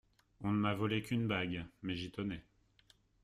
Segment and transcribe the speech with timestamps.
[0.43, 1.63] On ne m’a volé qu’une bague…
[1.83, 2.43] mais j’y tenais.